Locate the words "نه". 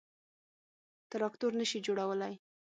1.59-1.65